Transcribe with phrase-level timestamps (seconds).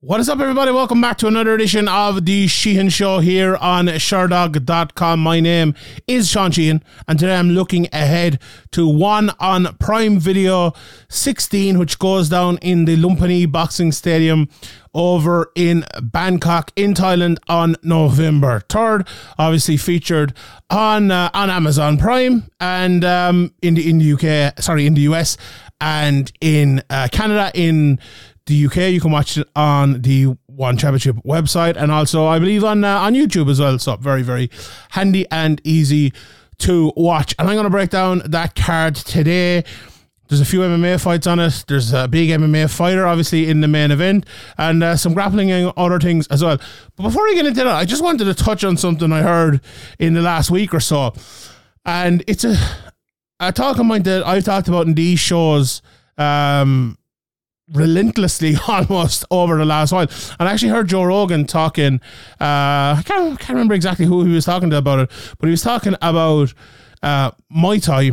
[0.00, 0.70] What is up, everybody?
[0.72, 5.18] Welcome back to another edition of the Sheehan Show here on Sherdog.com.
[5.18, 5.74] My name
[6.06, 8.38] is Sean Sheehan, and today I'm looking ahead
[8.72, 10.74] to one on Prime Video
[11.08, 14.50] 16, which goes down in the Lumpini Boxing Stadium
[14.92, 19.08] over in Bangkok, in Thailand, on November 3rd.
[19.38, 20.34] Obviously featured
[20.68, 25.02] on uh, on Amazon Prime and um, in the in the UK, sorry, in the
[25.02, 25.38] US
[25.80, 27.98] and in uh, Canada in
[28.46, 28.76] the UK.
[28.92, 33.00] You can watch it on the One Championship website and also, I believe, on uh,
[33.00, 33.78] on YouTube as well.
[33.78, 34.50] So very, very
[34.90, 36.12] handy and easy
[36.58, 37.34] to watch.
[37.38, 39.64] And I'm going to break down that card today.
[40.28, 41.64] There's a few MMA fights on it.
[41.68, 44.26] There's a big MMA fighter, obviously, in the main event,
[44.58, 46.58] and uh, some grappling and other things as well.
[46.96, 49.60] But before I get into that, I just wanted to touch on something I heard
[50.00, 51.14] in the last week or so.
[51.84, 52.56] And it's a,
[53.38, 55.80] a talk of mine that I've talked about in these shows
[56.18, 56.98] um,
[57.72, 60.08] relentlessly almost over the last while.
[60.38, 62.00] And I actually heard Joe Rogan talking.
[62.40, 65.50] Uh, I can't, can't remember exactly who he was talking to about it, but he
[65.50, 66.54] was talking about
[67.02, 68.12] uh, Muay Thai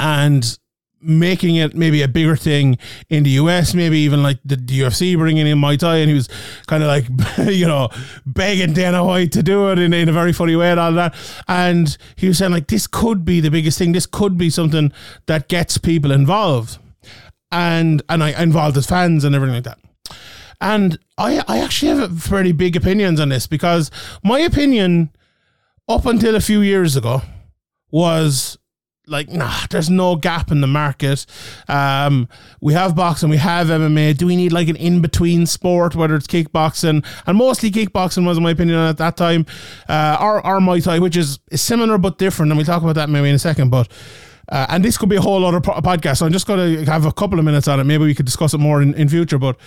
[0.00, 0.58] and
[1.00, 2.76] making it maybe a bigger thing
[3.08, 6.14] in the US, maybe even like the, the UFC bringing in Muay Thai, and he
[6.14, 6.28] was
[6.66, 7.06] kind of like,
[7.52, 7.88] you know,
[8.26, 11.14] begging Dana White to do it in, in a very funny way and all that.
[11.46, 13.92] And he was saying like, this could be the biggest thing.
[13.92, 14.92] This could be something
[15.26, 16.78] that gets people involved
[17.50, 19.78] and and I involved as fans and everything like that.
[20.60, 23.90] And I I actually have very big opinions on this because
[24.24, 25.10] my opinion
[25.88, 27.22] up until a few years ago
[27.90, 28.58] was
[29.06, 31.24] like nah there's no gap in the market.
[31.68, 32.28] Um
[32.60, 36.26] we have boxing we have mma do we need like an in-between sport whether it's
[36.26, 37.04] kickboxing?
[37.26, 39.46] And mostly kickboxing was my opinion at that time.
[39.88, 42.96] Uh or, or muay thai which is, is similar but different and we'll talk about
[42.96, 43.88] that maybe in a second but
[44.50, 46.18] uh, and this could be a whole other po- podcast.
[46.18, 47.84] So I'm just going to have a couple of minutes on it.
[47.84, 49.38] Maybe we could discuss it more in, in future.
[49.38, 49.58] But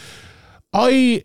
[0.74, 1.24] I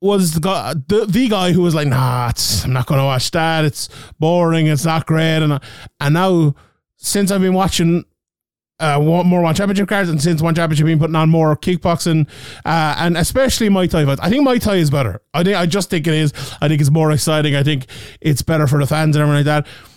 [0.00, 2.30] was the guy, the, the guy who was like, nah,
[2.64, 3.64] I'm not going to watch that.
[3.64, 3.88] It's
[4.18, 4.66] boring.
[4.66, 5.42] It's not great.
[5.42, 5.60] And,
[6.00, 6.54] and now,
[6.96, 8.04] since I've been watching
[8.80, 12.28] uh, more one championship cards, and since one championship been putting on more kickboxing,
[12.64, 15.20] uh, and especially Muay Thai fights, I think Muay Thai is better.
[15.32, 16.32] I think I just think it is.
[16.60, 17.54] I think it's more exciting.
[17.54, 17.86] I think
[18.20, 19.93] it's better for the fans and everything like that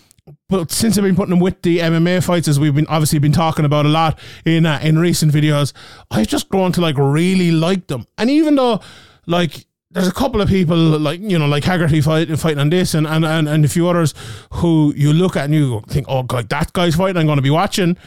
[0.50, 3.32] but since I've been putting them with the MMA fights, as we've been obviously been
[3.32, 5.74] talking about a lot in uh, in recent videos,
[6.12, 8.06] I've just grown to like really like them.
[8.18, 8.82] And even though
[9.26, 12.94] like there's a couple of people like you know like Haggerty fight, fighting on this,
[12.94, 14.14] and, and and and a few others
[14.54, 17.42] who you look at and you think, oh god, that guy's fighting, I'm going to
[17.42, 17.98] be watching.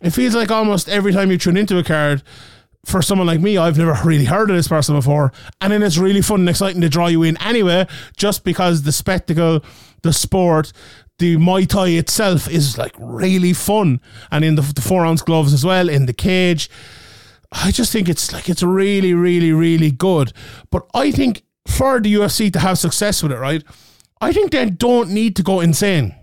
[0.00, 2.22] It feels like almost every time you tune into a card.
[2.84, 5.98] For someone like me, I've never really heard of this person before, and then it's
[5.98, 9.64] really fun and exciting to draw you in anyway, just because the spectacle,
[10.02, 10.72] the sport,
[11.18, 14.00] the Muay Thai itself is like really fun,
[14.30, 16.68] and in the, the four ounce gloves as well, in the cage.
[17.52, 20.32] I just think it's like it's really, really, really good.
[20.70, 23.62] But I think for the UFC to have success with it, right?
[24.20, 26.14] I think they don't need to go insane.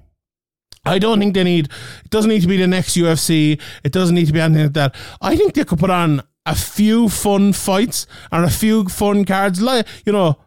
[0.86, 1.70] I don't think they need.
[2.04, 3.60] It doesn't need to be the next UFC.
[3.84, 4.96] It doesn't need to be anything like that.
[5.22, 9.62] I think they could put on a few fun fights and a few fun cards,
[9.62, 10.38] like you know,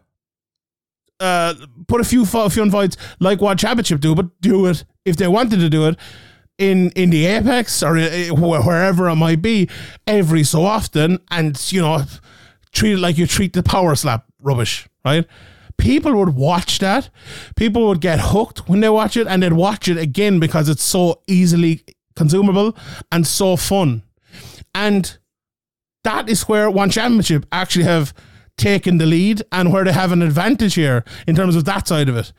[1.19, 1.53] uh,
[1.87, 5.59] put a few few fights like what Championship do, but do it if they wanted
[5.59, 5.97] to do it
[6.57, 9.69] in in the Apex or uh, wherever it might be
[10.05, 12.03] every so often, and you know
[12.71, 15.25] treat it like you treat the power slap rubbish, right?
[15.77, 17.09] People would watch that.
[17.55, 20.83] People would get hooked when they watch it, and they'd watch it again because it's
[20.83, 21.83] so easily
[22.15, 22.75] consumable
[23.11, 24.03] and so fun.
[24.73, 25.17] And
[26.03, 28.13] that is where one championship actually have
[28.57, 32.09] taken the lead and where they have an advantage here in terms of that side
[32.09, 32.33] of it.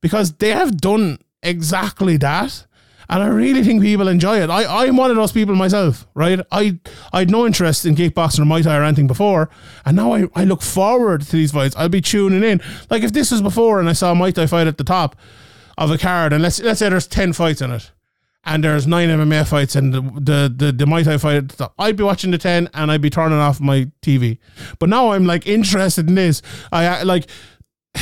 [0.00, 2.66] Because they have done exactly that.
[3.08, 4.50] And I really think people enjoy it.
[4.50, 6.40] I, I'm one of those people myself, right?
[6.50, 6.78] I
[7.12, 9.48] I had no interest in kickboxing or Muay Thai or anything before.
[9.84, 11.76] And now I, I look forward to these fights.
[11.76, 12.60] I'll be tuning in.
[12.90, 15.14] Like if this was before and I saw a Muay Thai fight at the top
[15.78, 17.92] of a card, and let's let's say there's ten fights in it
[18.46, 22.04] and there's nine MMA fights and the the the, the Muay Thai fight, I'd be
[22.04, 24.38] watching the ten and I'd be turning off my TV.
[24.78, 26.40] But now I'm like interested in this.
[26.72, 27.28] I like.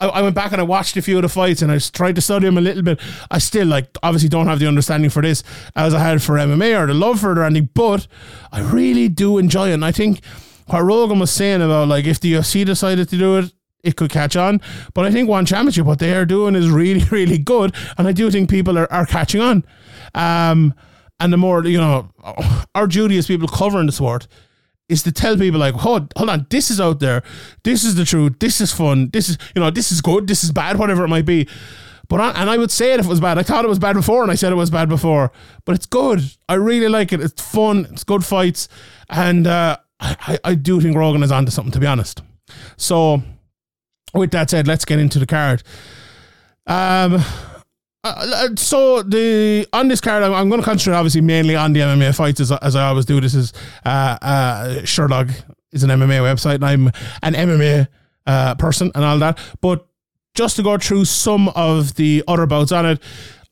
[0.00, 2.20] I, went back and I watched a few of the fights and I tried to
[2.20, 3.00] study them a little bit.
[3.30, 5.42] I still like obviously don't have the understanding for this
[5.76, 8.06] as I had for MMA or the love for it or anything, but
[8.52, 9.74] I really do enjoy it.
[9.74, 10.22] And I think
[10.66, 13.52] what Rogan was saying about like if the UFC decided to do it,
[13.84, 14.60] it could catch on.
[14.94, 17.74] But I think one championship, what they are doing is really, really good.
[17.98, 19.64] And I do think people are, are catching on.
[20.14, 20.74] Um,
[21.20, 22.10] and the more, you know,
[22.74, 24.26] our duty as people covering the sport
[24.88, 27.22] is to tell people like, hold, hold on, this is out there.
[27.62, 28.34] This is the truth.
[28.38, 29.10] This is fun.
[29.12, 30.26] This is, you know, this is good.
[30.26, 31.48] This is bad, whatever it might be.
[32.08, 33.38] But and I would say it if it was bad.
[33.38, 35.32] I thought it was bad before, and I said it was bad before.
[35.64, 36.20] But it's good.
[36.48, 37.20] I really like it.
[37.20, 37.86] It's fun.
[37.90, 38.68] It's good fights,
[39.08, 41.72] and uh, I, I do think Rogan is onto something.
[41.72, 42.22] To be honest,
[42.76, 43.22] So,
[44.14, 45.62] with that said, let's get into the card.
[46.66, 47.22] Um,
[48.04, 51.80] uh, so the on this card, I'm, I'm going to concentrate obviously mainly on the
[51.80, 53.20] MMA fights as, as I always do.
[53.20, 53.52] This is
[53.84, 55.34] uh, uh, Sherdog
[55.72, 56.86] is an MMA website, and I'm
[57.22, 57.88] an MMA
[58.26, 59.38] uh, person and all that.
[59.60, 59.86] But
[60.34, 63.02] just to go through some of the other bouts on it,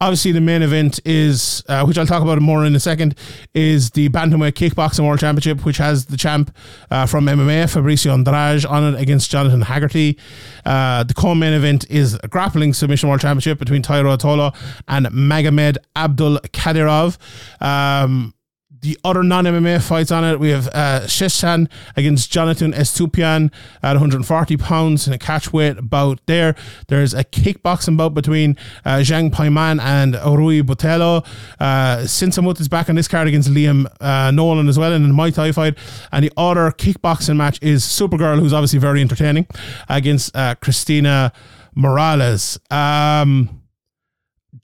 [0.03, 3.15] obviously the main event is, uh, which I'll talk about more in a second,
[3.55, 6.55] is the Bantamweight Kickboxing World Championship, which has the champ
[6.91, 10.19] uh, from MMA, Fabricio Andrade, on it against Jonathan Haggerty.
[10.67, 14.55] Uh, the co-main event is a grappling submission World Championship between Tye Ruotolo
[14.89, 17.17] and Magomed Abdul Kadyrov.
[17.63, 18.35] Um,
[18.83, 23.51] the other non MMA fights on it, we have uh, Sheshan against Jonathan Estupian
[23.83, 26.57] at 140 pounds in a catch weight bout there.
[26.89, 31.25] There's a kickboxing bout between uh, Zhang Peimian and Rui Botelho.
[31.61, 35.15] Uh, Sinsamut is back on this card against Liam uh, Nolan as well in the
[35.15, 35.79] Muay Thai fight.
[36.11, 39.47] And the other kickboxing match is Supergirl, who's obviously very entertaining,
[39.89, 41.33] against uh, Christina
[41.77, 42.59] Morales.
[42.69, 43.62] Um,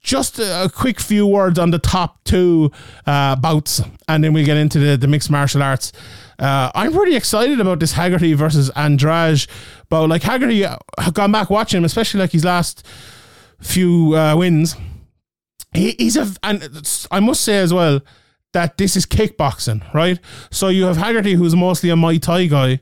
[0.01, 2.71] just a, quick few words on the top two
[3.05, 5.91] uh, bouts, and then we get into the, the mixed martial arts.
[6.37, 9.45] Uh, I'm pretty excited about this Haggerty versus Andrade
[9.89, 12.85] but Like Haggerty, I've uh, gone back watching him, especially like his last
[13.59, 14.75] few uh, wins.
[15.73, 16.63] He, he's a, and
[17.11, 17.99] I must say as well
[18.53, 20.19] that this is kickboxing, right?
[20.51, 22.79] So you have Haggerty, who's mostly a Muay Thai guy,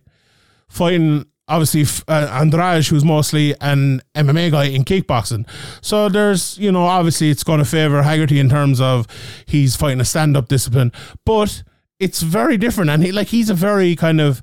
[0.68, 5.48] fighting obviously uh, Andrade, who's mostly an MMA guy in kickboxing.
[5.82, 9.08] So there's, you know, obviously it's going to favor Haggerty in terms of
[9.46, 10.92] he's fighting a stand up discipline,
[11.26, 11.64] but
[12.00, 12.90] it's very different.
[12.90, 14.42] And he, like, he's a very kind of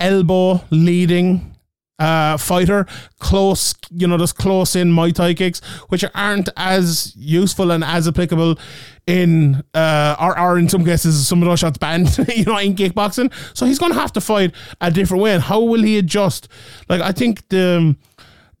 [0.00, 1.57] elbow leading
[1.98, 2.86] uh, fighter,
[3.18, 8.06] close, you know, those close in Muay Thai kicks, which aren't as useful and as
[8.06, 8.58] applicable
[9.06, 12.74] in, uh, or, or in some cases, some of those shots banned, you know, in
[12.74, 13.32] kickboxing.
[13.56, 15.34] So he's going to have to fight a different way.
[15.34, 16.48] And how will he adjust?
[16.88, 17.96] Like, I think the,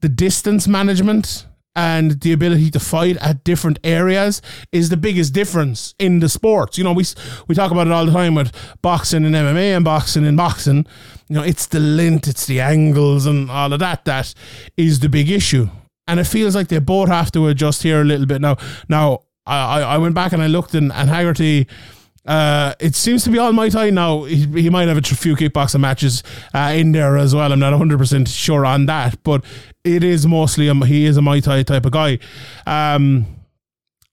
[0.00, 1.46] the distance management
[1.78, 4.42] and the ability to fight at different areas
[4.72, 6.76] is the biggest difference in the sports.
[6.76, 7.04] You know, we
[7.46, 8.52] we talk about it all the time with
[8.82, 10.86] boxing and MMA and boxing and boxing.
[11.28, 14.34] You know, it's the lint, it's the angles and all of that that
[14.76, 15.68] is the big issue.
[16.06, 18.56] And it feels like they both have to adjust here a little bit now.
[18.88, 21.66] Now, I, I went back and I looked and, and Haggerty
[22.28, 24.24] uh, it seems to be all Muay Thai now.
[24.24, 26.22] He, he might have a few kickboxing matches
[26.52, 27.50] uh, in there as well.
[27.50, 29.42] I'm not 100% sure on that, but
[29.82, 32.18] it is mostly, a, he is a Muay Thai type of guy.
[32.66, 33.24] Um,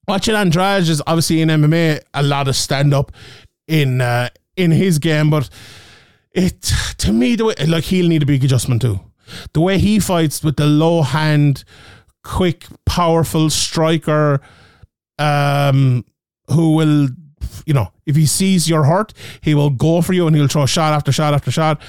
[0.08, 3.12] watching Andrade is obviously in MMA, a lot of stand up
[3.68, 5.50] in uh, in his game, but
[6.36, 6.62] it
[6.98, 9.00] to me, the way, like he'll need a big adjustment too.
[9.54, 11.64] The way he fights with the low hand,
[12.22, 14.40] quick, powerful striker,
[15.18, 16.04] um,
[16.48, 17.08] who will
[17.64, 20.66] you know, if he sees you're hurt, he will go for you and he'll throw
[20.66, 21.80] shot after shot after shot.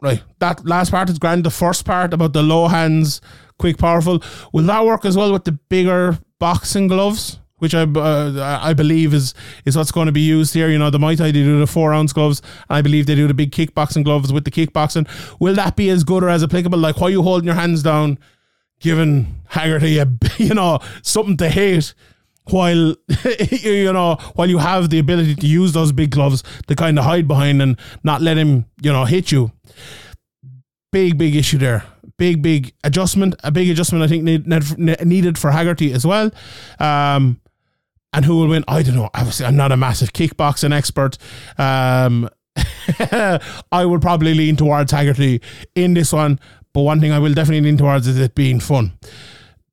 [0.00, 0.22] Right.
[0.40, 1.44] That last part is grand.
[1.44, 3.20] The first part about the low hands,
[3.58, 4.22] quick, powerful.
[4.52, 7.38] Will that work as well with the bigger boxing gloves?
[7.62, 10.68] Which I uh, I believe is is what's going to be used here.
[10.68, 13.28] You know, the Muay Thai they do the four ounce gloves, I believe they do
[13.28, 15.06] the big kickboxing gloves with the kickboxing.
[15.38, 16.80] Will that be as good or as applicable?
[16.80, 18.18] Like, why are you holding your hands down,
[18.80, 21.94] giving Haggerty a you know something to hate?
[22.50, 22.96] while
[23.50, 27.04] you know while you have the ability to use those big gloves to kind of
[27.04, 29.52] hide behind and not let him you know hit you
[30.90, 31.84] big big issue there
[32.18, 34.46] big big adjustment a big adjustment i think need,
[35.06, 36.30] needed for haggerty as well
[36.80, 37.40] um
[38.12, 38.64] and who will win?
[38.68, 39.10] I don't know.
[39.14, 41.18] Obviously i'm not a massive kickboxing expert.
[41.58, 42.28] Um
[43.72, 45.40] i would probably lean towards haggerty
[45.74, 46.38] in this one.
[46.74, 48.92] But one thing i will definitely lean towards is it being fun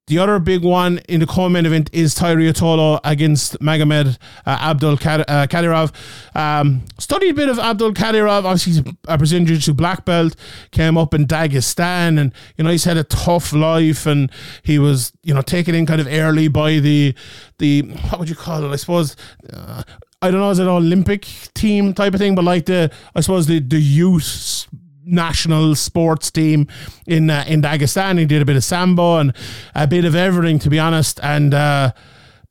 [0.09, 4.97] the other big one in the co-main event is Tola against Magomed uh, Abdul uh,
[4.97, 5.93] Kadyrov.
[6.35, 8.43] Um, studied a bit of Abdulkadirov.
[8.43, 10.35] Obviously, a Brazilian Jiu-Jitsu black belt.
[10.71, 14.31] Came up in Dagestan, and you know he's had a tough life, and
[14.63, 17.13] he was you know taken in kind of early by the
[17.59, 18.73] the what would you call it?
[18.73, 19.15] I suppose.
[19.53, 19.83] Uh,
[20.21, 23.21] I don't know, is it an Olympic team type of thing, but like the, I
[23.21, 24.67] suppose the the youth
[25.11, 26.67] national sports team
[27.07, 28.17] in uh, in Dagestan.
[28.17, 29.33] He did a bit of sambo and
[29.75, 31.19] a bit of everything, to be honest.
[31.23, 31.91] And uh,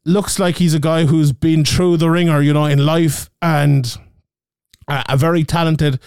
[0.04, 3.96] looks like he's a guy who's been through the ringer, you know, in life and
[4.88, 6.00] a, a very talented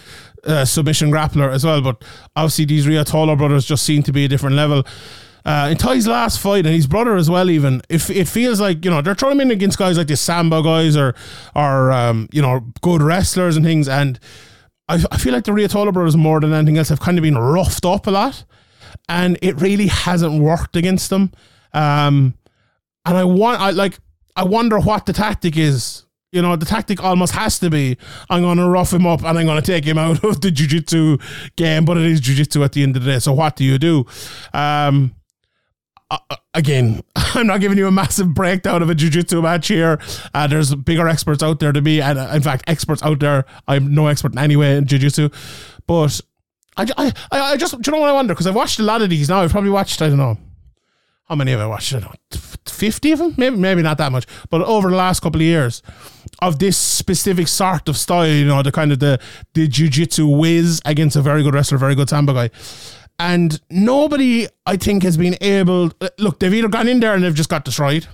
[0.45, 1.81] uh, submission grappler as well.
[1.81, 2.03] But
[2.35, 4.83] obviously, these Ruotolo brothers just seem to be a different level.
[5.43, 8.85] Uh, in Tye's last fight and his brother as well, even if it feels like
[8.85, 11.15] you know they're throwing him in against guys like the Sambo guys or
[11.55, 14.19] or um, you know good wrestlers and things, and
[14.91, 17.37] I, I feel like the Ruotolo brothers more than anything else have kind of been
[17.37, 18.43] roughed up a lot,
[19.07, 21.31] and it really hasn't worked against them.
[21.73, 22.33] Um,
[23.05, 23.97] and I want, I like,
[24.35, 27.97] I wonder what the tactic is You know, the tactic almost has to be
[28.29, 30.51] I'm going to rough him up and I'm going to take him out of the
[30.51, 31.17] jiu-jitsu
[31.55, 33.19] game, but it is jiu-jitsu at the end of the day.
[33.19, 34.05] So what do you do?
[34.53, 35.13] Um,
[36.11, 39.99] uh, again, I'm not giving you a massive breakdown of a jiu-jitsu match here.
[40.33, 43.45] Uh, there's bigger experts out there to be, and uh, in fact, experts out there.
[43.67, 45.29] I'm no expert in any way in jiu-jitsu,
[45.87, 46.21] but
[46.77, 48.33] I, I, I just, do you know what I wonder?
[48.33, 49.41] Because I've watched a lot of these now.
[49.41, 50.37] I've probably watched, I don't know,
[51.27, 51.93] how many have I watched?
[51.93, 53.33] I don't know, 50 of them?
[53.37, 54.25] Maybe, maybe not that much.
[54.49, 55.81] But over the last couple of years
[56.41, 59.19] of this specific sort of style, you know, the kind of the,
[59.53, 62.49] the jiu-jitsu whiz against a very good wrestler, very good sambo guy.
[63.19, 65.91] And nobody, I think, has been able.
[66.17, 68.07] Look, they've either gone in there and they've just got destroyed,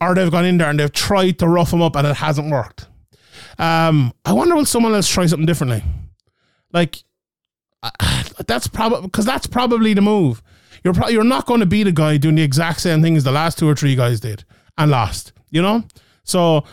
[0.00, 2.50] or they've gone in there and they've tried to rough them up and it hasn't
[2.50, 2.86] worked.
[3.58, 5.82] Um, I wonder will someone else try something differently?
[6.72, 7.02] Like,
[8.46, 10.42] that's probably because that's probably the move.
[10.84, 13.24] You're pro- you're not going to beat a guy doing the exact same thing as
[13.24, 14.44] the last two or three guys did
[14.76, 15.32] and lost.
[15.50, 15.84] You know,
[16.24, 16.64] so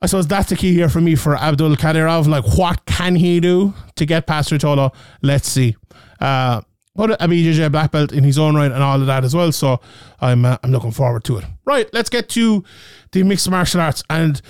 [0.00, 2.26] I suppose that's the key here for me for Abdulkadirov.
[2.26, 4.94] Like, what can he do to get past Ruotolo?
[5.22, 5.76] Let's see.
[6.20, 6.62] Uh,
[6.94, 9.52] but a BJJ black belt in his own right and all of that as well.
[9.52, 9.80] So
[10.20, 11.44] I'm uh, I'm looking forward to it.
[11.64, 12.64] Right, let's get to
[13.12, 14.40] the mixed martial arts, and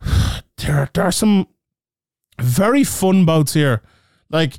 [0.58, 1.48] there there are some
[2.40, 3.82] very fun bouts here.
[4.30, 4.54] Like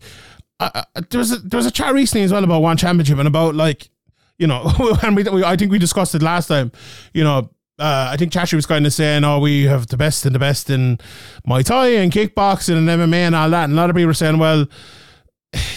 [0.60, 3.18] uh, uh there was a, there was a chat recently as well about one championship
[3.20, 3.90] and about like
[4.38, 4.72] you know
[5.04, 6.72] and we, we I think we discussed it last time.
[7.14, 7.50] You know.
[7.82, 10.40] Uh, I think Chatri was kind of saying, "Oh, we have the best and the
[10.40, 10.98] best in
[11.48, 14.14] Muay Thai and kickboxing and MMA and all that." And a lot of people were
[14.14, 14.68] saying, "Well,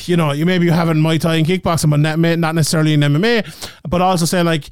[0.07, 1.99] you know, you maybe you have in Muay Thai and kickboxing, but
[2.39, 4.69] not necessarily in MMA, but also say like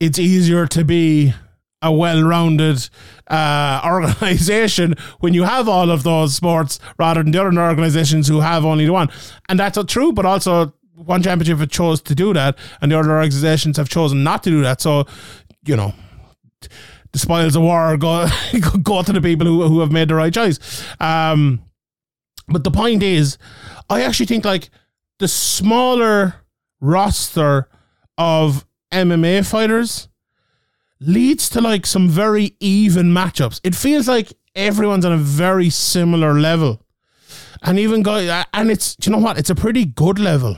[0.00, 1.34] it's easier to be
[1.82, 2.88] a well-rounded
[3.28, 8.40] uh, organization when you have all of those sports rather than the other organizations who
[8.40, 9.08] have only the one,
[9.48, 10.12] and that's true.
[10.12, 14.42] But also, one championship chose to do that, and the other organizations have chosen not
[14.44, 14.80] to do that.
[14.80, 15.06] So,
[15.66, 15.92] you know,
[17.12, 18.28] the spoils of war go
[18.82, 20.58] go to the people who who have made the right choice.
[21.00, 21.60] Um,
[22.48, 23.38] but the point is,
[23.88, 24.70] I actually think like
[25.18, 26.34] the smaller
[26.80, 27.68] roster
[28.18, 30.08] of MMA fighters
[31.00, 33.60] leads to like some very even matchups.
[33.64, 36.80] It feels like everyone's on a very similar level.
[37.62, 39.38] And even guys, and it's, you know what?
[39.38, 40.56] It's a pretty good level.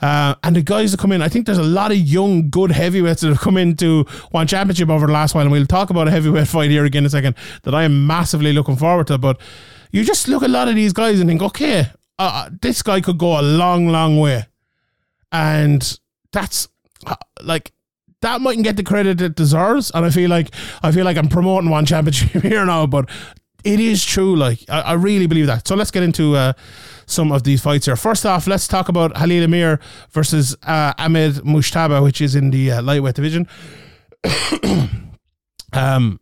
[0.00, 2.72] Uh, and the guys that come in, I think there's a lot of young, good
[2.72, 5.42] heavyweights that have come into one championship over the last while.
[5.42, 8.06] And we'll talk about a heavyweight fight here again in a second that I am
[8.06, 9.18] massively looking forward to.
[9.18, 9.40] But
[9.92, 13.00] you just look at a lot of these guys and think, okay, uh, this guy
[13.00, 14.46] could go a long, long way.
[15.30, 15.98] And
[16.32, 16.68] that's
[17.06, 17.72] uh, like,
[18.22, 19.90] that mightn't get the credit it deserves.
[19.94, 23.10] And I feel like I feel like I'm promoting one championship here now, but
[23.64, 24.34] it is true.
[24.34, 25.68] Like I, I really believe that.
[25.68, 26.52] So let's get into uh,
[27.06, 27.96] some of these fights here.
[27.96, 29.80] First off, let's talk about Halil Amir
[30.10, 33.46] versus uh, Ahmed Mujtaba, which is in the uh, lightweight division.
[35.72, 36.20] um,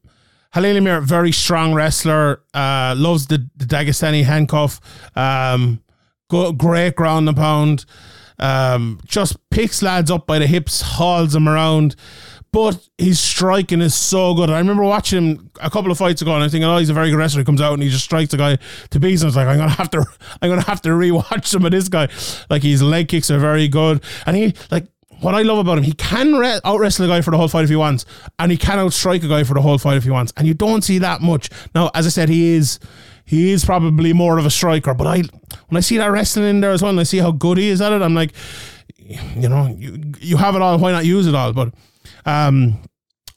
[0.52, 4.80] Halil very strong wrestler, uh, loves the, the Dagestani handcuff,
[5.16, 5.80] um,
[6.28, 7.84] go, great ground and pound,
[8.40, 11.94] um, just picks lads up by the hips, hauls them around.
[12.52, 14.50] But his striking is so good.
[14.50, 16.94] I remember watching him a couple of fights ago, and I think, oh, he's a
[16.94, 17.42] very good wrestler.
[17.42, 18.58] He comes out and he just strikes the guy
[18.90, 19.22] to pieces.
[19.22, 20.04] I was like, I'm gonna have to,
[20.42, 22.08] I'm gonna have to rewatch some of this guy.
[22.48, 24.88] Like his leg kicks are very good, and he like
[25.20, 27.48] what I love about him, he can re- out wrestle a guy for the whole
[27.48, 28.04] fight if he wants,
[28.38, 30.46] and he can out strike a guy for the whole fight if he wants, and
[30.46, 31.50] you don't see that much.
[31.74, 32.78] Now, as I said, he is
[33.24, 35.22] he is probably more of a striker, but I
[35.68, 37.68] when I see that wrestling in there as well, and I see how good he
[37.68, 38.32] is at it, I'm like,
[38.96, 41.52] you know, you you have it all, why not use it all?
[41.52, 41.74] But
[42.24, 42.80] um,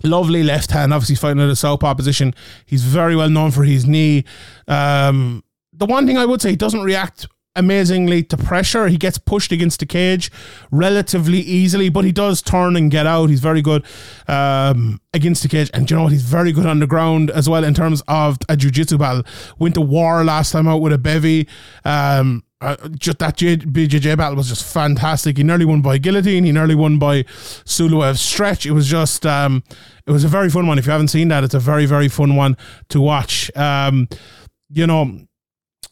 [0.03, 2.33] lovely left hand, obviously fighting at a southpaw position.
[2.65, 4.25] He's very well known for his knee.
[4.67, 8.87] Um, the one thing I would say, he doesn't react amazingly to pressure.
[8.87, 10.31] He gets pushed against the cage
[10.71, 13.29] relatively easily, but he does turn and get out.
[13.29, 13.85] He's very good
[14.27, 15.69] um, against the cage.
[15.73, 16.11] And you know what?
[16.11, 19.23] He's very good on the ground as well in terms of a jiu-jitsu battle.
[19.59, 21.47] Went to war last time out with a bevy.
[21.85, 25.35] Um, uh, just that BJJ battle was just fantastic.
[25.35, 26.45] He nearly won by guillotine.
[26.45, 28.65] He nearly won by Suloev stretch.
[28.65, 29.63] It was just, um,
[30.07, 30.79] it was a very fun one.
[30.79, 32.55] If you haven't seen that, it's a very, very fun one
[32.87, 33.51] to watch.
[33.57, 34.07] Um,
[34.69, 35.19] you know,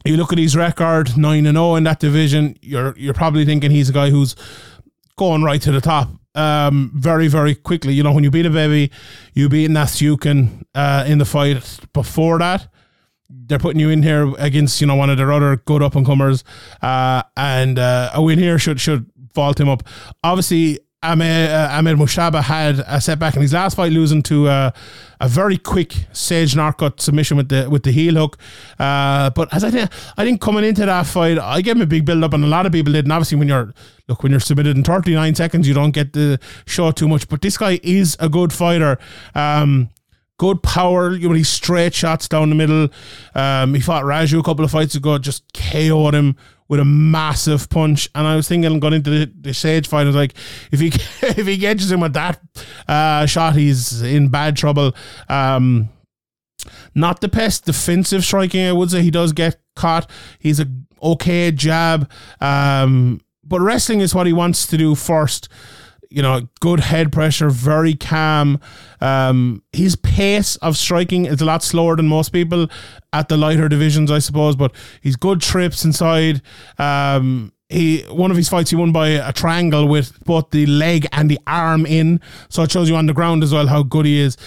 [0.05, 2.57] you look at his record, nine and zero oh in that division.
[2.61, 4.35] You're you're probably thinking he's a guy who's
[5.17, 6.09] going right to the top.
[6.33, 7.93] Um, very very quickly.
[7.93, 8.91] You know when you beat a baby,
[9.33, 12.67] you beat Nastyukhin uh, in the fight before that.
[13.29, 16.05] They're putting you in here against you know one of their other good up and
[16.05, 16.43] comers,
[16.81, 19.83] uh, and uh, a win here should should vault him up.
[20.23, 24.71] Obviously, Ahmed, uh, Ahmed Mujtaba had a setback in his last fight, losing to uh,
[25.19, 28.37] a very quick Sage Northcutt submission with the with the heel hook.
[28.77, 31.87] Uh, but as I think, I think coming into that fight, I gave him a
[31.87, 33.05] big build up, and a lot of people did.
[33.05, 33.73] And obviously, when you're
[34.07, 37.27] look when you're submitted in 39 seconds, you don't get to show too much.
[37.27, 38.99] But this guy is a good fighter.
[39.33, 39.89] Um,
[40.37, 41.15] good power.
[41.15, 42.89] You know, he straight shots down the middle.
[43.33, 46.35] Um, he fought Raju a couple of fights ago, just KO'd him
[46.71, 48.09] with a massive punch.
[48.15, 50.33] And I was thinking, going into the, the Sage fight, I was like,
[50.71, 50.87] if he
[51.21, 52.41] if he catches him with that
[52.87, 54.95] uh, shot, he's in bad trouble.
[55.27, 55.89] Um,
[56.95, 59.01] not the best defensive striking, I would say.
[59.01, 60.09] He does get caught.
[60.39, 60.67] He's a
[61.03, 62.09] okay jab.
[62.39, 65.49] Um, but wrestling is what he wants to do first.
[66.11, 68.59] You know, good head pressure, very calm.
[68.99, 72.69] Um, his pace of striking is a lot slower than most people
[73.13, 74.55] at the lighter divisions, I suppose.
[74.55, 76.41] But he's good trips inside.
[76.77, 81.07] Um, he one of his fights he won by a triangle with both the leg
[81.11, 84.05] and the arm in, so it shows you on the ground as well how good
[84.05, 84.37] he is.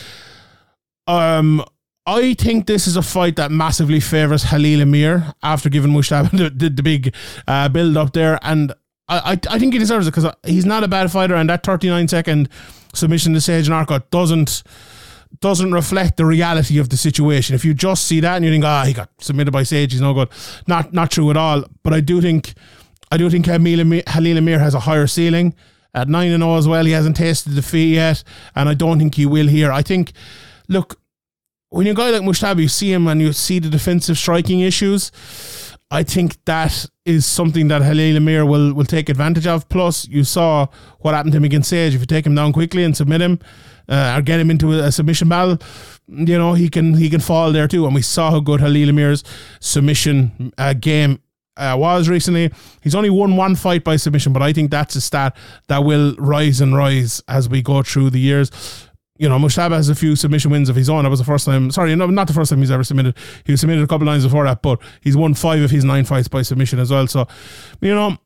[1.07, 1.65] Um,
[2.07, 6.51] I think this is a fight that massively favours Halil Amir after giving Mujtaba the,
[6.51, 7.15] the, the big
[7.49, 8.75] uh, build up there, and
[9.07, 12.09] I, I, think he deserves it because he's not a bad fighter, and that 39
[12.09, 12.49] second
[12.95, 14.63] submission to Sage Northcutt doesn't
[15.41, 17.55] doesn't reflect the reality of the situation.
[17.55, 20.01] If you just see that and you think, ah, he got submitted by Sage, he's
[20.01, 20.31] no good.
[20.67, 21.65] Not not true at all.
[21.83, 22.55] But I do think
[23.11, 25.55] I do think Halil Amir has a higher ceiling
[25.93, 26.85] at nine and zero oh as well.
[26.85, 29.71] He hasn't tasted defeat yet, and I don't think he will here.
[29.71, 30.13] I think,
[30.69, 30.99] look,
[31.69, 35.11] when you guy like Mujtaba, you see him and you see the defensive striking issues.
[35.91, 39.69] I think that is something that Halil Amir will, will take advantage of.
[39.69, 40.67] Plus, you saw
[41.01, 41.95] what happened to him against Sage.
[41.95, 43.39] If you take him down quickly and submit him,
[43.89, 45.59] uh, or get him into a, a, submission battle,
[46.09, 47.85] you know he can he can fall there too.
[47.85, 49.23] And we saw how good Halil Amir's
[49.61, 51.21] submission uh, game
[51.57, 52.51] uh, was recently.
[52.83, 55.37] He's only won one fight by submission, but I think that's a stat
[55.69, 58.51] that will rise and rise as we go through the years
[59.17, 61.05] you know, Mujtaba has a few submission wins of his own.
[61.05, 61.71] That was the first time.
[61.71, 63.17] Sorry, no, not the first time he's ever submitted.
[63.45, 66.05] He was submitted a couple times before that, but he's won five of his nine
[66.05, 67.07] fights by submission as well.
[67.07, 67.27] So,
[67.81, 68.19] you know,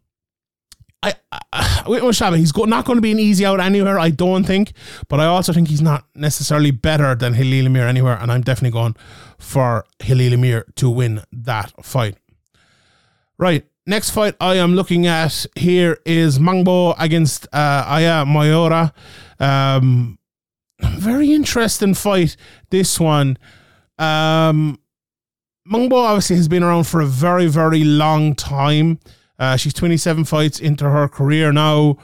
[1.03, 3.99] I, I with Mujtaba, he's go, not going to be an easy out anywhere.
[3.99, 4.73] I don't think,
[5.09, 8.73] but I also think he's not necessarily better than Halil Amir anywhere, and I'm definitely
[8.73, 8.97] going
[9.39, 12.17] for Halil Amir to win that fight.
[13.37, 13.67] Right.
[13.87, 18.93] Next fight I am looking at here is Meng Bo against uh, Ayaka Miura.
[19.41, 20.18] Um,
[20.81, 22.37] very interesting fight.
[22.71, 23.39] This one.
[23.99, 24.79] Um,
[25.65, 29.01] Meng Bo obviously has been around for a very, very long time.
[29.39, 31.99] Uh, she's 27 fights into her career now.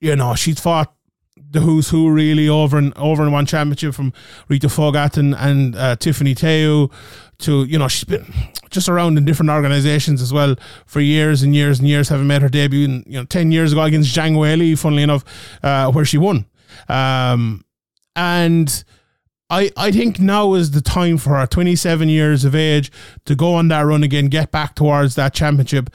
[0.00, 0.92] You know, she's fought
[1.36, 4.12] the who's who really over and over in one championship from
[4.48, 6.90] Ritu Phogat and, and uh, Tiffany Teo
[7.38, 8.26] to, you know, she's been
[8.70, 12.42] just around in different organizations as well for years and years and years, having made
[12.42, 15.24] her debut, in, you know, 10 years ago against Zhang Weili, funnily enough,
[15.62, 16.46] uh, where she won.
[16.88, 17.64] Um,
[18.16, 18.84] and
[19.50, 22.92] I, I think now is the time for her, 27 years of age,
[23.24, 25.90] to go on that run again, get back towards that championship.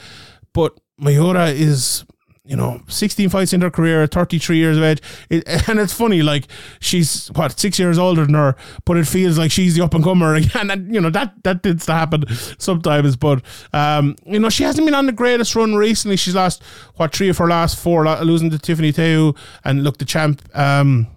[0.54, 2.04] But Miura is,
[2.44, 5.02] you know, 16 fights in her career, 33 years of age.
[5.30, 6.48] It, and it's funny, like,
[6.82, 10.04] she's, what, six years older than her, but it feels like she's the up and
[10.04, 10.70] comer again.
[10.70, 12.26] And, you know, that, that tends to happen
[12.60, 13.16] sometimes.
[13.16, 16.18] But, um, you know, she hasn't been on the greatest run recently.
[16.18, 16.62] She's lost,
[16.96, 21.08] what, three of her last four, losing to Tiffany Teo and look, the champ, um,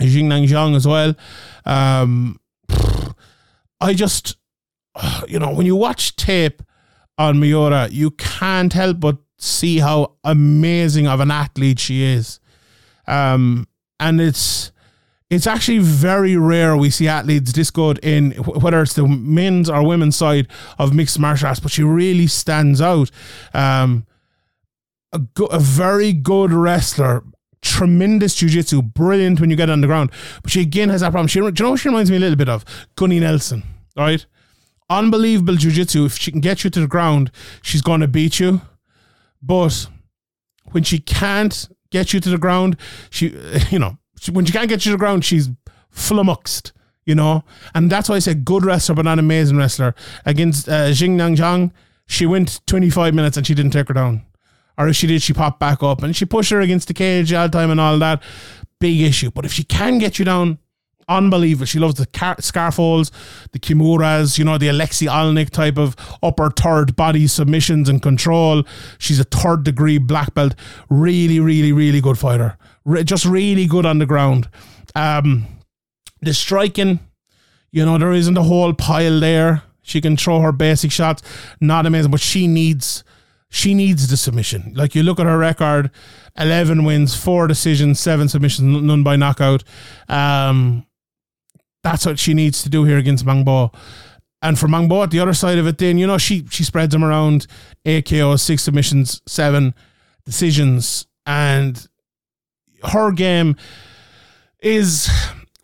[0.00, 1.14] Xingnan Zhang as well.
[1.64, 2.38] Um,
[3.80, 4.36] I just,
[5.28, 6.62] you know, when you watch tape
[7.18, 12.40] on Miura, you can't help but see how amazing of an athlete she is.
[13.06, 13.66] Um,
[13.98, 14.72] and it's
[15.30, 19.86] it's actually very rare we see athletes this good in whether it's the men's or
[19.86, 23.10] women's side of mixed martial arts, but she really stands out.
[23.54, 24.06] Um,
[25.12, 27.22] a, go- a very good wrestler,
[27.62, 30.10] tremendous jiu-jitsu, brilliant when you get on the ground.
[30.42, 31.28] But she again has that problem.
[31.28, 32.64] She, do you know she reminds me a little bit of?
[32.96, 33.62] Gunny Nelson,
[33.96, 34.24] right?
[34.88, 36.04] Unbelievable jiu-jitsu.
[36.04, 37.30] If she can get you to the ground,
[37.62, 38.62] she's going to beat you.
[39.42, 39.86] But
[40.72, 42.76] when she can't get you to the ground,
[43.10, 43.36] she,
[43.70, 43.98] you know,
[44.30, 45.50] when she can't get you to the ground, she's
[45.90, 46.72] flummoxed,
[47.04, 47.44] you know?
[47.74, 49.94] And that's why I say good wrestler, but not amazing wrestler.
[50.24, 51.72] Against uh, Jing Nang Zhang,
[52.06, 54.24] she went 25 minutes and she didn't take her down
[54.80, 57.34] or if she did, she popped back up and she pushed her against the cage
[57.34, 58.22] all the time and all that.
[58.78, 59.30] Big issue.
[59.30, 60.58] But if she can get you down,
[61.06, 61.66] unbelievable.
[61.66, 63.12] She loves the car- scarf holds,
[63.52, 68.62] the kimuras, you know, the Alexei Oleinik type of upper third body submissions and control.
[68.96, 70.54] She's a third degree black belt.
[70.88, 72.56] Really, really, really good fighter.
[72.86, 74.48] Re- just really good on the ground.
[74.94, 75.46] Um,
[76.22, 77.00] the striking,
[77.70, 79.62] you know, there isn't a whole pile there.
[79.82, 81.22] She can throw her basic shots,
[81.60, 83.04] not amazing, but she needs
[83.50, 84.72] she needs the submission.
[84.74, 85.90] Like you look at her record,
[86.38, 89.64] eleven wins, four decisions, seven submissions, none by knockout.
[90.08, 90.86] Um,
[91.82, 93.72] that's what she needs to do here against Meng Bo.
[94.42, 96.64] And for Meng Bo at the other side of it, then you know she she
[96.64, 97.46] spreads them around
[97.84, 99.74] KOs, six submissions, seven
[100.24, 101.88] decisions, and
[102.84, 103.56] her game
[104.62, 105.10] is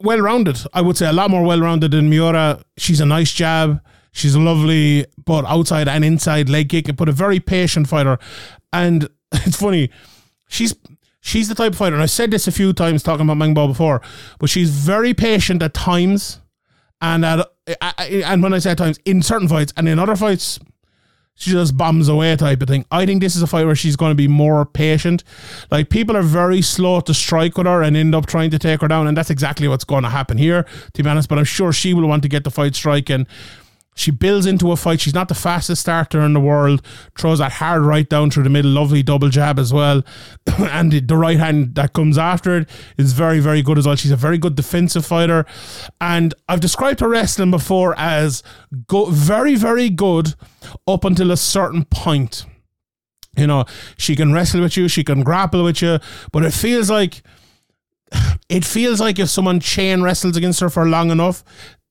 [0.01, 0.59] well rounded.
[0.75, 2.63] I would say a lot more well rounded than Miura.
[2.77, 3.81] She's a nice jab.
[4.17, 8.19] She's a lovely, but outside and inside leg kick, and but a very patient fighter.
[8.73, 9.91] And it's funny,
[10.49, 10.75] she's
[11.21, 13.53] she's the type of fighter, and I said this a few times talking about Meng
[13.53, 14.01] Bo before,
[14.39, 16.41] but she's very patient at times,
[17.03, 17.47] and at
[17.85, 20.59] and when I say at times in certain fights, and in other fights,
[21.35, 22.87] she just bombs away type of thing.
[22.91, 25.25] I think this is a fight where she's going to be more patient.
[25.71, 28.81] Like people are very slow to strike with her and end up trying to take
[28.81, 31.29] her down, and that's exactly what's going to happen here, to be honest.
[31.29, 33.27] But I'm sure she will want to get the fight striking.
[33.97, 35.01] She builds into a fight.
[35.01, 36.83] She's not the fastest starter in the world.
[37.19, 38.71] Throws that hard right down through the middle.
[38.71, 40.03] Lovely double jab as well.
[40.59, 43.97] and the, the, right hand that comes after it is very, very good as well.
[43.97, 45.47] She's a very good defensive fighter.
[45.99, 48.43] And I've described her wrestling before as
[48.87, 50.35] go- very, very good
[50.87, 52.45] up until a certain point.
[53.35, 53.65] You know,
[53.97, 55.99] she can wrestle with you, she can grapple with you,
[56.33, 57.23] but it feels like
[58.51, 61.43] it feels like if someone chain wrestles against her for long enough,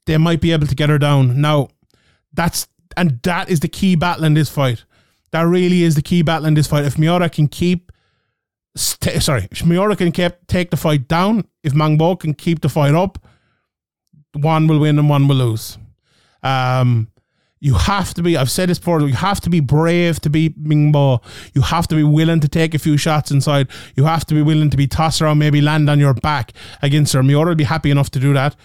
[0.06, 1.42] they might be able to get her down.
[1.42, 1.70] Now,
[2.36, 2.68] that's
[2.98, 4.86] and that is the key battle in this fight.
[5.32, 6.86] That really is the key battle in this fight.
[6.86, 7.92] If Miura can keep,
[8.76, 12.62] st- sorry, if Miura can keep, take the fight down, if Meng Bo can keep
[12.62, 13.20] the fight up,
[14.34, 15.78] one will win and one will lose.
[16.44, 17.10] Um,
[17.60, 20.58] you have to be, I've said this before, you have to be brave to beat
[20.58, 21.22] Meng Bo.
[21.54, 23.68] You have to be willing to take a few shots inside.
[23.96, 27.14] You have to be willing to be tossed around, maybe land on your back against
[27.14, 27.24] her.
[27.24, 28.56] Miura will be happy enough to do that.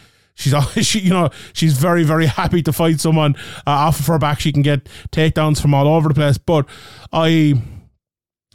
[0.40, 4.06] She's always, she, you know, she's very, very happy to fight someone uh, off of
[4.06, 4.40] her back.
[4.40, 6.38] She can get takedowns from all over the place.
[6.38, 6.66] But
[7.12, 7.62] I,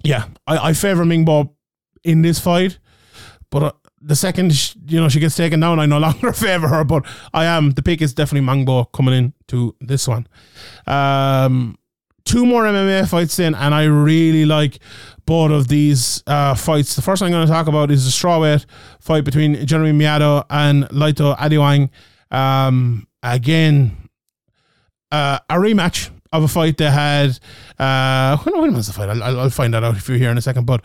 [0.03, 1.55] yeah, I, I favor Meng Bo
[2.03, 2.79] in this fight.
[3.51, 3.71] But uh,
[4.01, 6.83] the second, you know, she gets taken down, I no longer favor her.
[6.83, 10.27] But I am, the pick is definitely Meng Bo coming in to this one.
[10.87, 11.77] Um,
[12.25, 14.79] two more MMA fights in, and I really like
[15.25, 16.95] both of these uh, fights.
[16.95, 18.65] The first I'm going to talk about is the strawweight
[18.99, 21.89] fight between Jeremy Miado and Lito Adiwang.
[22.31, 24.09] Um, again,
[25.11, 27.39] uh, a rematch of a fight they had.
[27.79, 29.09] Uh, when, when was the fight?
[29.09, 30.65] I'll, I'll, find that out if you're here in a second.
[30.65, 30.83] But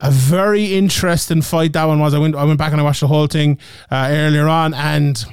[0.00, 2.14] a very interesting fight that one was.
[2.14, 3.58] I went I went back and I watched the whole thing
[3.90, 5.24] uh, earlier on, and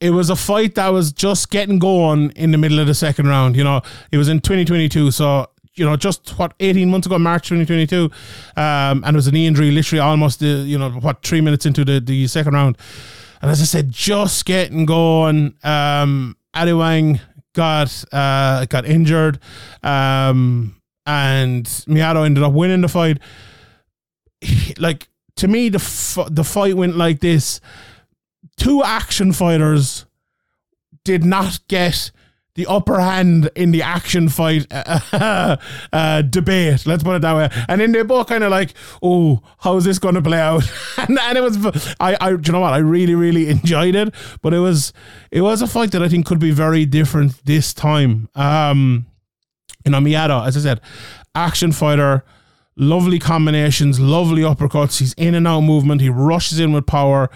[0.00, 3.26] it was a fight that was just getting going in the middle of the second
[3.26, 3.56] round.
[3.56, 5.46] You know, it was in 2022, so
[5.78, 8.04] you know, just what 18 months ago, March 2022,
[8.56, 11.66] um, and it was a knee injury, literally almost, the, you know, what three minutes
[11.66, 12.76] into the, the second round.
[13.40, 15.54] And as I said, just getting going.
[15.62, 17.20] Um, Adiwang
[17.54, 19.38] got uh, got injured,
[19.82, 23.18] um, and Miado ended up winning the fight.
[24.78, 27.60] Like to me, the f- the fight went like this:
[28.56, 30.06] two action fighters
[31.02, 32.12] did not get
[32.58, 35.56] the upper hand in the action fight uh,
[35.92, 36.84] uh, debate.
[36.86, 37.64] Let's put it that way.
[37.68, 40.68] And then they're both kind of like, oh, how is this going to play out?
[40.98, 42.72] and, and, it was, I, I, you know what?
[42.72, 44.12] I really, really enjoyed it.
[44.42, 44.92] But it was,
[45.30, 48.28] it was a fight that I think could be very different this time.
[48.34, 49.06] Um,
[49.84, 50.80] you know, Miado, as I said,
[51.36, 52.24] action fighter.
[52.74, 54.98] Lovely combinations, lovely uppercuts.
[54.98, 56.00] He's in and out movement.
[56.00, 57.28] He rushes in with power,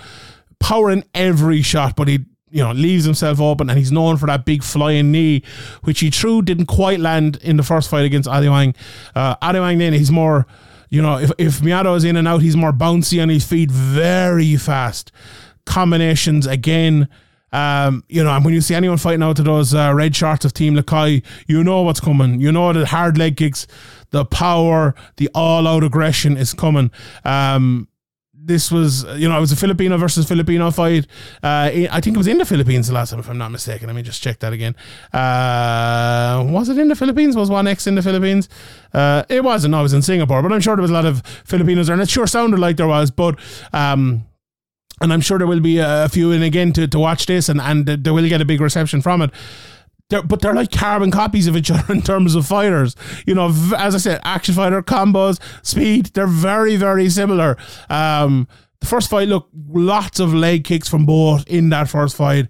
[0.60, 4.26] power in every shot, but he you know, leaves himself open, and he's known for
[4.26, 5.42] that big flying knee,
[5.82, 8.76] which he true didn't quite land in the first fight against Adiwang.
[9.14, 10.46] Uh, Adiwang then he's more,
[10.90, 13.70] you know, if if Miado is in and out, he's more bouncy on his feet,
[13.70, 15.10] very fast
[15.64, 17.08] combinations again.
[17.52, 20.44] Um, you know, and when you see anyone fighting out to those uh, red shorts
[20.44, 22.40] of Team Lakay, you know what's coming.
[22.40, 23.66] You know the hard leg kicks,
[24.10, 26.90] the power, the all-out aggression is coming.
[27.24, 27.88] Um,
[28.44, 31.06] this was, you know, it was a Filipino versus Filipino fight.
[31.42, 33.86] Uh, I think it was in the Philippines the last time, if I'm not mistaken.
[33.86, 34.74] Let me just check that again.
[35.12, 37.36] Uh, was it in the Philippines?
[37.36, 38.48] Was one X in the Philippines?
[38.92, 39.74] Uh, it wasn't.
[39.74, 42.02] I was in Singapore, but I'm sure there was a lot of Filipinos there, and
[42.02, 43.10] it sure sounded like there was.
[43.10, 43.38] But
[43.72, 44.24] um,
[45.00, 47.60] and I'm sure there will be a few in again to, to watch this, and
[47.60, 49.30] and they will get a big reception from it.
[50.12, 52.94] They're, but they're like carbon copies of each other in terms of fighters.
[53.26, 53.48] You know,
[53.78, 56.10] as I said, action fighter combos, speed.
[56.12, 57.56] They're very, very similar.
[57.88, 58.46] Um,
[58.80, 62.48] the first fight, look, lots of leg kicks from both in that first fight.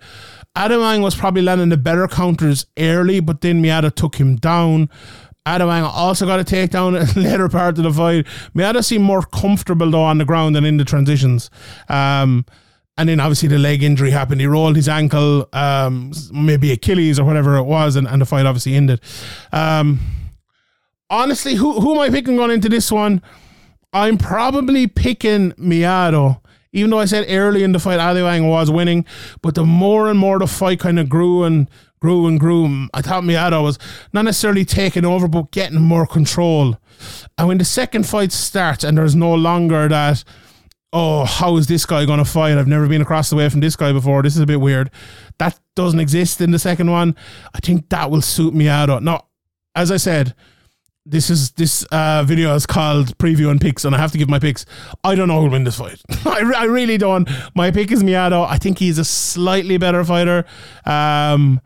[0.56, 4.90] Adiwang was probably landing the better counters early, but then Miado took him down.
[5.46, 8.26] Adiwang also got a takedown in the later part of the fight.
[8.56, 11.48] Miado seemed more comfortable though on the ground than in the transitions.
[11.88, 12.44] Um,
[12.96, 14.40] and then obviously the leg injury happened.
[14.40, 18.46] He rolled his ankle, um, maybe Achilles or whatever it was, and, and the fight
[18.46, 19.00] obviously ended.
[19.52, 20.00] Um,
[21.08, 23.22] honestly, who who am I picking going into this one?
[23.92, 26.40] I'm probably picking Miado.
[26.74, 29.04] Even though I said early in the fight Adiwang was winning,
[29.42, 31.68] but the more and more the fight kind of grew and
[32.00, 33.78] grew and grew, I thought Miado was
[34.14, 36.78] not necessarily taking over, but getting more control.
[37.36, 40.24] And when the second fight starts and there's no longer that
[40.92, 42.58] oh, how is this guy going to fight?
[42.58, 44.22] I've never been across the way from this guy before.
[44.22, 44.90] This is a bit weird.
[45.38, 47.16] That doesn't exist in the second one.
[47.54, 49.00] I think that will suit Miado.
[49.00, 49.22] No,
[49.74, 50.34] as I said,
[51.04, 54.28] this is this uh, video is called preview and picks, and I have to give
[54.28, 54.64] my picks.
[55.02, 56.00] I don't know who'll win this fight.
[56.26, 57.28] I, re- I really don't.
[57.54, 58.46] My pick is Miado.
[58.46, 60.44] I think he's a slightly better fighter.
[60.84, 61.60] Um,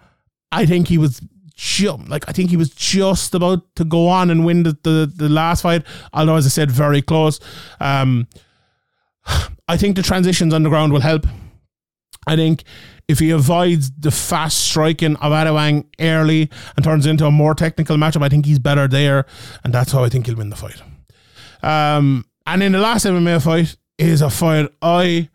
[0.53, 1.21] I think he was
[1.55, 5.13] ju- like I think he was just about to go on and win the, the,
[5.15, 5.85] the last fight.
[6.15, 7.39] Although, as I said, very close.
[7.81, 8.29] Um,
[9.69, 11.27] I think the transitions on the ground will help.
[12.27, 12.65] I think
[13.09, 17.97] if he avoids the fast striking of Inoue early and turns into a more technical
[17.97, 19.27] matchup, I think he's better there,
[19.63, 20.83] and that's how I think he'll win the fight.
[21.63, 25.29] Um, and in the last MMA fight is a fight I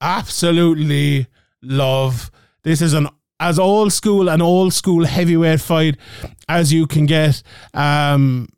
[0.00, 1.26] absolutely
[1.62, 2.30] love.
[2.62, 5.96] This is an as old school an old school heavyweight fight
[6.48, 7.42] as you can get.
[7.72, 8.48] Um,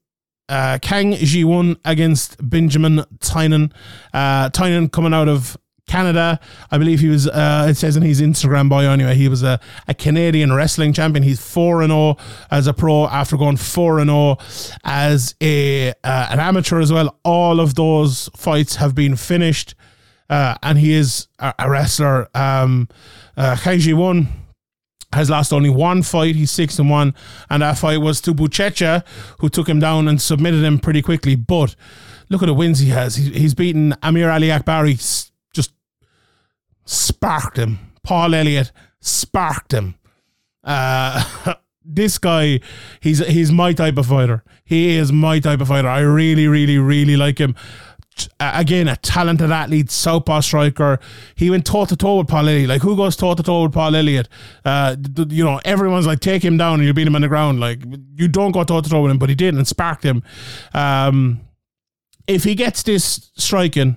[0.49, 3.73] uh, Kang Ji Won against Benjamin Tynan.
[4.13, 6.41] Uh, Tynan coming out of Canada.
[6.71, 9.61] I believe he was, uh, it says in his Instagram bio anyway, he was a,
[9.89, 11.23] a Canadian wrestling champion.
[11.23, 12.17] He's 4 0
[12.51, 14.37] as a pro after going 4 0
[14.85, 15.93] as a uh,
[16.31, 17.19] an amateur as well.
[17.25, 19.75] All of those fights have been finished.
[20.31, 22.27] Uh, and he is a, a wrestler.
[22.35, 22.89] Um,
[23.37, 24.29] uh, Kang Ji Won
[25.12, 26.35] has lost only one fight.
[26.35, 27.14] He's six and one,
[27.51, 29.05] and that fight was to Buchecha,
[29.40, 31.37] who took him down and submitted him pretty quickly.
[31.37, 31.75] But
[32.29, 33.16] look at the wins he has.
[33.16, 34.94] He, he's beaten Amir Ali Akbari,
[35.53, 35.72] just
[36.85, 37.79] sparked him.
[38.03, 39.94] Paul Elliott sparked him.
[40.64, 42.61] Uh, this guy,
[43.01, 44.44] he's he's my type of fighter.
[44.64, 45.88] He is my type of fighter.
[45.88, 47.55] I really, really, really like him
[48.41, 50.99] again, a talented athlete, southpaw striker.
[51.35, 52.69] He went toe to toe with Paul Elliott.
[52.69, 54.29] Like, who goes toe to toe with Paul Elliott?
[54.65, 54.97] Uh,
[55.29, 57.61] you know, everyone's like, take him down and you beat him on the ground.
[57.61, 57.81] Like,
[58.15, 60.23] you don't go toe to toe with him, but he did and sparked him.
[60.75, 61.41] Um,
[62.27, 63.97] if he gets this striking,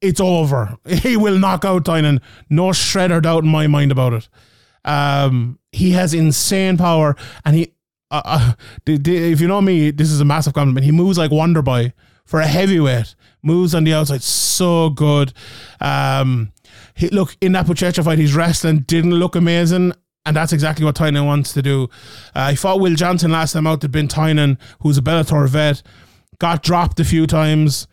[0.00, 0.78] it's over.
[0.86, 2.20] He will knock out Tynan.
[2.48, 4.28] No shred or doubt in my mind about it.
[4.84, 7.74] Um, he has insane power, and he,
[8.10, 8.52] uh, uh,
[8.86, 10.84] if you know me, this is a massive compliment.
[10.84, 11.92] He moves like Wonder Boy
[12.24, 13.14] for a heavyweight.
[13.42, 15.32] Moves on the outside so good.
[15.80, 16.52] Um,
[16.94, 19.92] he, look in that Buchecha fight, he's wrestling didn't look amazing.
[20.26, 21.88] And that's exactly what Tynan wants to do.
[22.34, 23.80] Uh, he fought Will Johnson last time out.
[23.80, 25.82] Had been Tynan, who's a Bellator vet,
[26.38, 27.86] got dropped a few times.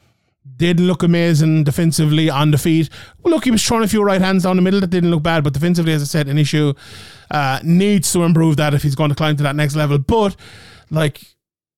[0.58, 2.90] Didn't look amazing defensively on the feet.
[3.22, 5.24] Well, look, he was throwing a few right hands down the middle that didn't look
[5.24, 6.74] bad, but defensively, as I said, an issue.
[7.32, 9.98] Uh, needs to improve that if he's going to climb to that next level.
[9.98, 10.36] But
[10.90, 11.22] like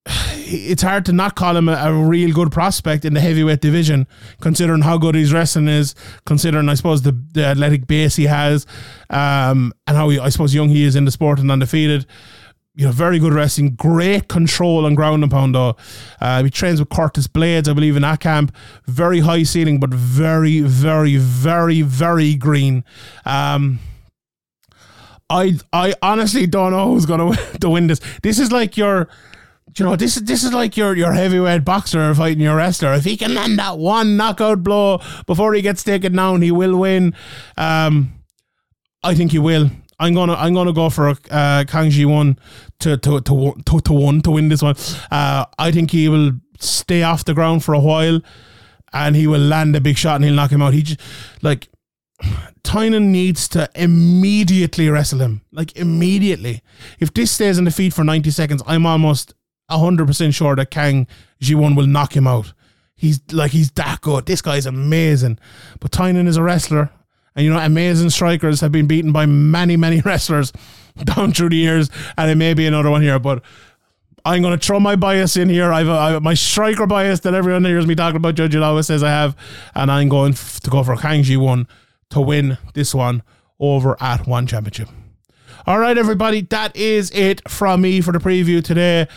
[0.09, 4.07] it's hard to not call him a, a, real good prospect in the heavyweight division,
[4.41, 5.93] considering how good his wrestling is,
[6.25, 8.65] considering I suppose the, the athletic base he has,
[9.09, 12.05] um, and how he, I suppose young he is in the sport and undefeated.
[12.75, 15.53] You know, very good wrestling, great control on ground and pound.
[15.53, 15.75] Though
[16.21, 18.55] uh, he trains with Curtis Blaydes, I believe, in that camp.
[18.85, 22.85] Very high ceiling, but very, very, very, very green.
[23.25, 23.79] Um,
[25.29, 27.99] I I honestly don't know who's going to win this.
[28.23, 29.09] This is like your
[29.77, 32.93] you know, this is this is like your your heavyweight boxer fighting your wrestler.
[32.93, 36.77] If he can land that one knockout blow before he gets taken down, he will
[36.77, 37.13] win.
[37.57, 38.13] Um,
[39.03, 39.69] I think he will.
[39.99, 42.39] I'm gonna I'm gonna go for uh, Kang Ji Won
[42.79, 44.75] to to to to to one to win this one.
[45.11, 48.21] Uh, I think he will stay off the ground for a while,
[48.93, 50.73] and he will land a big shot and he'll knock him out.
[50.73, 51.01] He just
[51.41, 51.69] like
[52.63, 56.61] Tynan needs to immediately wrestle him, like immediately.
[56.99, 59.33] If this stays on the feet for 90 seconds, I'm almost
[59.69, 61.07] 100% sure that Kang
[61.39, 62.53] Ji-won will knock him out.
[62.95, 64.25] He's like, he's that good.
[64.25, 65.39] This guy's amazing.
[65.79, 66.89] But Tynan is a wrestler.
[67.35, 70.51] And you know, amazing strikers have been beaten by many, many wrestlers
[71.03, 71.89] down through the years.
[72.17, 73.17] And it may be another one here.
[73.17, 73.41] But
[74.25, 75.71] I'm going to throw my bias in here.
[75.71, 78.35] I've, I've my striker bias that everyone hears me talking about.
[78.35, 79.35] Judge always says I have.
[79.75, 81.67] And I'm going to go for Kang Ji-won
[82.09, 83.23] to win this one
[83.59, 84.89] over at One Championship.
[85.65, 86.41] All right, everybody.
[86.41, 89.07] That is it from me for the preview today.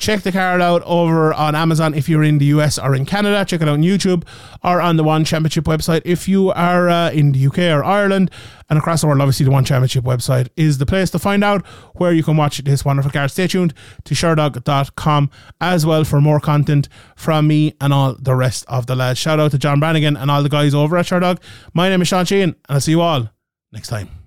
[0.00, 3.44] Check the card out over on Amazon if you're in the US or in Canada.
[3.44, 4.26] Check it out on YouTube
[4.64, 8.30] or on the One Championship website if you are uh, in the UK or Ireland.
[8.70, 11.66] And across the world, obviously, the One Championship website is the place to find out
[11.96, 13.30] where you can watch this wonderful card.
[13.30, 18.64] Stay tuned to sherdog.com as well for more content from me and all the rest
[18.68, 19.18] of the lads.
[19.18, 21.42] Shout out to John Brannigan and all the guys over at Sherdog.
[21.74, 23.28] My name is Sean Sheehan, and I'll see you all
[23.70, 24.19] next time.